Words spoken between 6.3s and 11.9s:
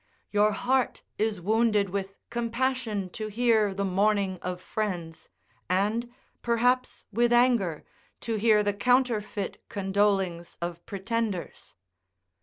perhaps with anger, to hear the counterfeit condolings of pretenders.